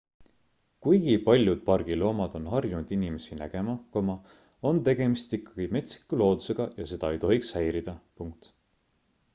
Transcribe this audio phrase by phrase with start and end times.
[0.85, 3.75] kuigi paljud pargi loomad on harjunud inimesi nägema
[4.71, 7.99] on tegemist ikkagi metsiku loodusega ja seda ei tohiks häirida